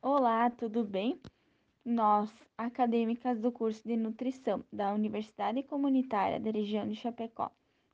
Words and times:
Olá, 0.00 0.48
tudo 0.50 0.84
bem? 0.84 1.20
Nós, 1.84 2.30
acadêmicas 2.56 3.40
do 3.40 3.50
curso 3.50 3.82
de 3.82 3.96
nutrição 3.96 4.64
da 4.72 4.94
Universidade 4.94 5.60
Comunitária 5.64 6.38
da 6.38 6.52
região 6.52 6.88
de 6.88 6.94
Chapecó, 6.94 7.50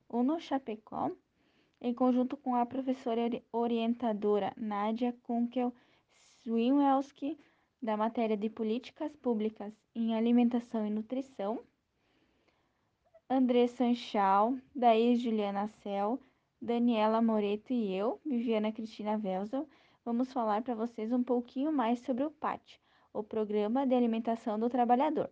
UNO 0.06 0.38
Chapecó, 0.38 1.10
em 1.80 1.94
conjunto 1.94 2.36
com 2.36 2.54
a 2.54 2.66
professora 2.66 3.22
orientadora 3.50 4.52
Nádia 4.54 5.16
Kunkel 5.22 5.72
Swinwelski, 6.42 7.38
da 7.80 7.96
matéria 7.96 8.36
de 8.36 8.50
Políticas 8.50 9.16
Públicas 9.16 9.72
em 9.94 10.14
Alimentação 10.14 10.86
e 10.86 10.90
Nutrição, 10.90 11.58
André 13.30 13.66
Sanchal, 13.66 14.58
daí 14.74 15.16
Juliana 15.16 15.68
Cel, 15.82 16.18
Daniela 16.60 17.22
Moreto 17.22 17.72
e 17.72 17.94
eu, 17.94 18.20
Viviana 18.26 18.72
Cristina 18.72 19.16
Velzel, 19.16 19.68
vamos 20.04 20.32
falar 20.32 20.60
para 20.62 20.74
vocês 20.74 21.12
um 21.12 21.22
pouquinho 21.22 21.70
mais 21.72 22.00
sobre 22.00 22.24
o 22.24 22.30
PAT, 22.30 22.80
o 23.12 23.22
Programa 23.22 23.86
de 23.86 23.94
Alimentação 23.94 24.58
do 24.58 24.68
Trabalhador. 24.68 25.30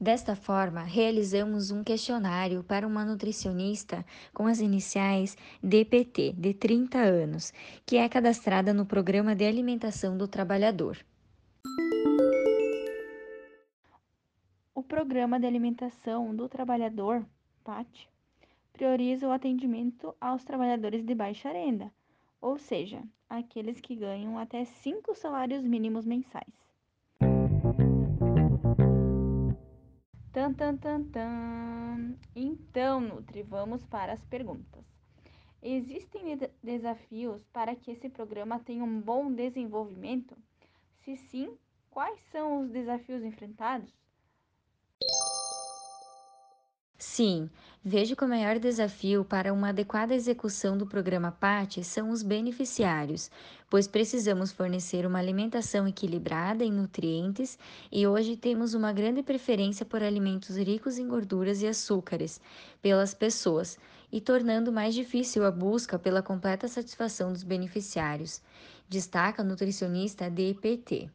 Desta 0.00 0.36
forma, 0.36 0.82
realizamos 0.82 1.70
um 1.70 1.82
questionário 1.82 2.62
para 2.62 2.86
uma 2.86 3.04
nutricionista 3.04 4.04
com 4.32 4.46
as 4.46 4.60
iniciais 4.60 5.36
DPT, 5.62 6.32
de 6.36 6.54
30 6.54 6.98
anos, 6.98 7.52
que 7.84 7.96
é 7.96 8.08
cadastrada 8.08 8.72
no 8.72 8.86
Programa 8.86 9.34
de 9.34 9.44
Alimentação 9.44 10.16
do 10.16 10.28
Trabalhador. 10.28 10.98
Programa 15.04 15.38
de 15.38 15.46
Alimentação 15.46 16.34
do 16.34 16.48
Trabalhador, 16.48 17.26
PAT, 17.62 18.08
prioriza 18.72 19.28
o 19.28 19.32
atendimento 19.32 20.16
aos 20.18 20.44
trabalhadores 20.44 21.04
de 21.04 21.14
baixa 21.14 21.52
renda, 21.52 21.92
ou 22.40 22.56
seja, 22.56 23.02
aqueles 23.28 23.82
que 23.82 23.94
ganham 23.94 24.38
até 24.38 24.64
cinco 24.64 25.14
salários 25.14 25.62
mínimos 25.62 26.06
mensais. 26.06 26.54
Tan, 30.32 30.54
tan, 30.54 30.78
tan, 30.78 31.04
tan. 31.04 32.16
Então, 32.34 32.98
Nutri, 32.98 33.42
vamos 33.42 33.84
para 33.84 34.14
as 34.14 34.24
perguntas. 34.24 34.86
Existem 35.62 36.38
desafios 36.62 37.44
para 37.52 37.76
que 37.76 37.90
esse 37.90 38.08
programa 38.08 38.58
tenha 38.58 38.82
um 38.82 39.02
bom 39.02 39.30
desenvolvimento? 39.30 40.34
Se 41.00 41.14
sim, 41.14 41.58
quais 41.90 42.18
são 42.32 42.62
os 42.62 42.70
desafios 42.70 43.22
enfrentados? 43.22 44.03
Sim, 47.06 47.50
vejo 47.84 48.16
que 48.16 48.24
o 48.24 48.28
maior 48.28 48.58
desafio 48.58 49.24
para 49.24 49.52
uma 49.52 49.68
adequada 49.68 50.14
execução 50.14 50.76
do 50.76 50.86
programa 50.86 51.30
PAT 51.30 51.84
são 51.84 52.08
os 52.08 52.22
beneficiários, 52.22 53.30
pois 53.68 53.86
precisamos 53.86 54.50
fornecer 54.50 55.06
uma 55.06 55.18
alimentação 55.18 55.86
equilibrada 55.86 56.64
em 56.64 56.72
nutrientes 56.72 57.58
e 57.92 58.06
hoje 58.06 58.36
temos 58.36 58.72
uma 58.72 58.90
grande 58.90 59.22
preferência 59.22 59.84
por 59.84 60.02
alimentos 60.02 60.56
ricos 60.56 60.98
em 60.98 61.06
gorduras 61.06 61.60
e 61.60 61.68
açúcares 61.68 62.40
pelas 62.80 63.12
pessoas 63.12 63.78
e 64.10 64.20
tornando 64.20 64.72
mais 64.72 64.94
difícil 64.94 65.44
a 65.44 65.50
busca 65.50 65.98
pela 65.98 66.22
completa 66.22 66.66
satisfação 66.66 67.32
dos 67.32 67.44
beneficiários, 67.44 68.40
destaca 68.88 69.42
a 69.42 69.44
nutricionista 69.44 70.30
DPT. 70.30 71.10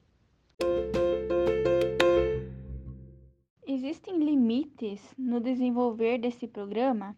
Existem 3.71 4.19
limites 4.49 5.13
no 5.15 5.39
desenvolver 5.39 6.17
desse 6.17 6.47
programa? 6.47 7.15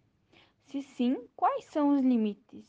Se 0.65 0.81
sim, 0.81 1.17
quais 1.33 1.63
são 1.63 1.95
os 1.95 2.01
limites? 2.01 2.65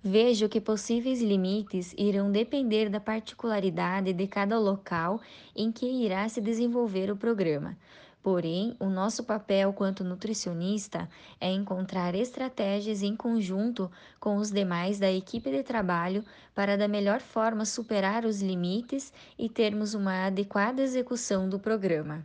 Vejo 0.00 0.48
que 0.48 0.60
possíveis 0.60 1.20
limites 1.20 1.92
irão 1.98 2.30
depender 2.30 2.88
da 2.88 3.00
particularidade 3.00 4.12
de 4.12 4.28
cada 4.28 4.60
local 4.60 5.20
em 5.56 5.72
que 5.72 5.86
irá 5.86 6.28
se 6.28 6.40
desenvolver 6.40 7.10
o 7.10 7.16
programa. 7.16 7.76
Porém, 8.22 8.76
o 8.78 8.86
nosso 8.86 9.24
papel 9.24 9.72
quanto 9.72 10.04
nutricionista 10.04 11.08
é 11.40 11.50
encontrar 11.50 12.14
estratégias 12.14 13.02
em 13.02 13.16
conjunto 13.16 13.90
com 14.20 14.36
os 14.36 14.52
demais 14.52 15.00
da 15.00 15.10
equipe 15.10 15.50
de 15.50 15.64
trabalho 15.64 16.24
para 16.54 16.76
da 16.76 16.86
melhor 16.86 17.20
forma 17.20 17.64
superar 17.64 18.24
os 18.24 18.40
limites 18.40 19.12
e 19.36 19.48
termos 19.48 19.94
uma 19.94 20.26
adequada 20.26 20.80
execução 20.80 21.48
do 21.48 21.58
programa. 21.58 22.24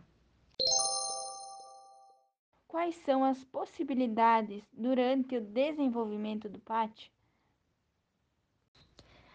Quais 2.70 2.94
são 3.04 3.24
as 3.24 3.42
possibilidades 3.42 4.62
durante 4.72 5.36
o 5.36 5.40
desenvolvimento 5.40 6.48
do 6.48 6.60
PAT? 6.60 7.10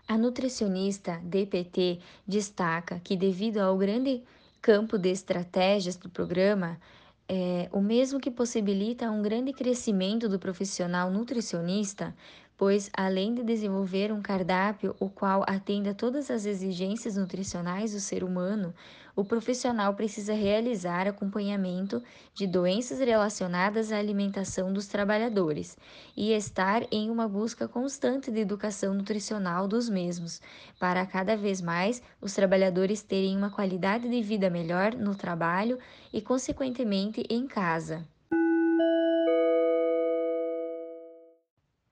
A 0.08 0.18
nutricionista 0.18 1.20
DPT 1.22 2.00
destaca 2.26 2.98
que, 2.98 3.18
devido 3.18 3.58
ao 3.58 3.78
grande 3.78 4.24
campo 4.62 4.98
de 4.98 5.10
estratégias 5.10 5.98
do 5.98 6.10
programa, 6.10 6.80
é, 7.28 7.68
o 7.74 7.82
mesmo 7.82 8.22
que 8.22 8.32
possibilita 8.32 9.12
um 9.12 9.22
grande 9.22 9.52
crescimento 9.52 10.30
do 10.30 10.40
profissional 10.40 11.12
nutricionista, 11.12 12.16
pois 12.58 12.90
além 12.96 13.34
de 13.34 13.44
desenvolver 13.44 14.12
um 14.12 14.22
cardápio 14.22 14.96
o 15.00 15.10
qual 15.10 15.44
atenda 15.48 15.94
todas 15.94 16.32
as 16.32 16.46
exigências 16.46 17.18
nutricionais 17.18 17.92
do 17.92 18.00
ser 18.00 18.24
humano, 18.24 18.74
o 19.16 19.24
profissional 19.24 19.94
precisa 19.94 20.34
realizar 20.34 21.08
acompanhamento 21.08 22.04
de 22.34 22.46
doenças 22.46 23.00
relacionadas 23.00 23.92
à 23.92 23.98
alimentação 23.98 24.74
dos 24.74 24.88
trabalhadores 24.88 25.78
e 26.16 26.34
estar 26.34 26.86
em 26.92 27.10
uma 27.10 27.28
busca 27.28 27.68
constante 27.68 28.30
de 28.30 28.42
educação 28.42 28.94
nutricional 28.94 29.68
dos 29.68 29.90
mesmos, 29.90 30.42
para 30.78 31.06
cada 31.06 31.38
vez 31.38 31.62
mais 31.62 32.02
os 32.20 32.34
trabalhadores 32.34 33.02
terem 33.02 33.38
uma 33.38 33.50
qualidade 33.50 34.10
de 34.10 34.22
vida 34.22 34.50
melhor 34.50 34.94
no 34.94 35.16
trabalho 35.16 35.80
e, 36.12 36.22
consequentemente, 36.22 37.24
em 37.30 37.48
casa. 37.48 38.06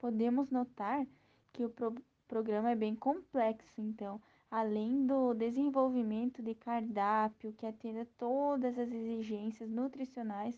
Podemos 0.04 0.50
notar 0.50 1.06
que 1.50 1.64
o 1.64 1.70
pro 1.70 1.94
programa 2.28 2.70
é 2.70 2.76
bem 2.76 2.94
complexo, 2.94 3.80
então, 3.80 4.20
além 4.50 5.06
do 5.06 5.32
desenvolvimento 5.32 6.42
de 6.42 6.54
cardápio 6.54 7.54
que 7.54 7.64
atenda 7.64 8.06
todas 8.18 8.78
as 8.78 8.92
exigências 8.92 9.70
nutricionais 9.70 10.54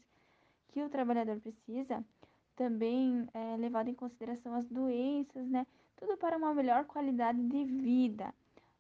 que 0.67 0.83
o 0.83 0.89
trabalhador 0.89 1.39
precisa, 1.39 2.05
também 2.57 3.29
é 3.33 3.57
levado 3.57 3.87
em 3.89 3.95
consideração 3.95 4.53
as 4.53 4.67
doenças, 4.67 5.47
né? 5.47 5.65
Tudo 5.95 6.17
para 6.17 6.37
uma 6.37 6.53
melhor 6.53 6.85
qualidade 6.85 7.41
de 7.47 7.65
vida 7.67 8.35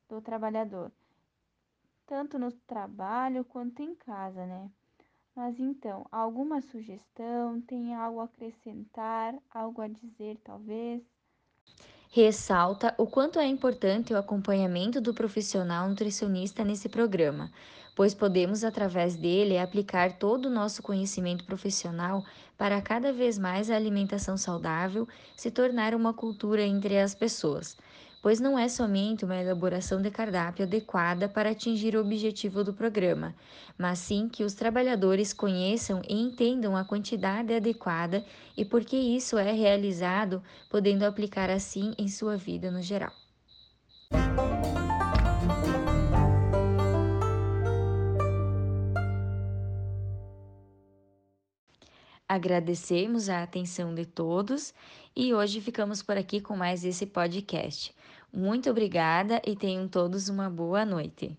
do 0.08 0.20
trabalhador, 0.20 0.90
tanto 2.04 2.40
no 2.40 2.50
trabalho 2.50 3.44
quanto 3.44 3.82
em 3.82 3.94
casa, 3.94 4.44
né? 4.44 4.68
Mas 5.36 5.60
então, 5.60 6.04
alguma 6.10 6.60
sugestão? 6.60 7.60
Tem 7.60 7.94
algo 7.94 8.18
a 8.20 8.24
acrescentar? 8.24 9.40
Algo 9.50 9.80
a 9.80 9.86
dizer, 9.86 10.36
talvez? 10.42 11.02
ressalta 12.10 12.94
o 12.98 13.06
quanto 13.06 13.38
é 13.38 13.46
importante 13.46 14.12
o 14.12 14.16
acompanhamento 14.18 15.00
do 15.00 15.12
profissional 15.12 15.88
nutricionista 15.88 16.64
nesse 16.64 16.88
programa, 16.88 17.50
pois 17.94 18.14
podemos, 18.14 18.64
através 18.64 19.16
dele, 19.16 19.58
aplicar 19.58 20.18
todo 20.18 20.46
o 20.46 20.50
nosso 20.50 20.82
conhecimento 20.82 21.44
profissional 21.44 22.24
para 22.56 22.80
cada 22.80 23.12
vez 23.12 23.38
mais 23.38 23.70
a 23.70 23.76
alimentação 23.76 24.36
saudável 24.38 25.06
se 25.36 25.50
tornar 25.50 25.94
uma 25.94 26.14
cultura 26.14 26.62
entre 26.62 26.98
as 26.98 27.14
pessoas 27.14 27.76
pois 28.26 28.40
não 28.40 28.58
é 28.58 28.68
somente 28.68 29.24
uma 29.24 29.36
elaboração 29.36 30.02
de 30.02 30.10
cardápio 30.10 30.64
adequada 30.64 31.28
para 31.28 31.50
atingir 31.50 31.94
o 31.94 32.00
objetivo 32.00 32.64
do 32.64 32.74
programa, 32.74 33.32
mas 33.78 34.00
sim 34.00 34.28
que 34.28 34.42
os 34.42 34.52
trabalhadores 34.52 35.32
conheçam 35.32 36.02
e 36.08 36.20
entendam 36.20 36.76
a 36.76 36.84
quantidade 36.84 37.54
adequada 37.54 38.24
e 38.56 38.64
por 38.64 38.84
que 38.84 38.96
isso 38.96 39.38
é 39.38 39.52
realizado, 39.52 40.42
podendo 40.68 41.04
aplicar 41.04 41.50
assim 41.50 41.94
em 41.96 42.08
sua 42.08 42.36
vida 42.36 42.68
no 42.68 42.82
geral. 42.82 43.12
Agradecemos 52.28 53.28
a 53.28 53.44
atenção 53.44 53.94
de 53.94 54.04
todos 54.04 54.74
e 55.14 55.32
hoje 55.32 55.60
ficamos 55.60 56.02
por 56.02 56.16
aqui 56.18 56.40
com 56.40 56.56
mais 56.56 56.84
esse 56.84 57.06
podcast. 57.06 57.94
Muito 58.36 58.68
obrigada 58.68 59.40
e 59.46 59.56
tenham 59.56 59.88
todos 59.88 60.28
uma 60.28 60.50
boa 60.50 60.84
noite. 60.84 61.38